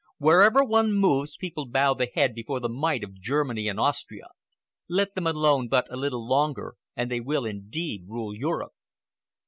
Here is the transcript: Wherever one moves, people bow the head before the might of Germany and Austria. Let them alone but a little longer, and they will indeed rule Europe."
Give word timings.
Wherever 0.17 0.63
one 0.63 0.93
moves, 0.93 1.37
people 1.37 1.67
bow 1.67 1.93
the 1.93 2.07
head 2.11 2.33
before 2.33 2.59
the 2.59 2.67
might 2.67 3.03
of 3.03 3.21
Germany 3.21 3.67
and 3.67 3.79
Austria. 3.79 4.29
Let 4.89 5.13
them 5.13 5.27
alone 5.27 5.67
but 5.67 5.85
a 5.93 5.95
little 5.95 6.27
longer, 6.27 6.73
and 6.95 7.11
they 7.11 7.19
will 7.19 7.45
indeed 7.45 8.05
rule 8.07 8.35
Europe." 8.35 8.71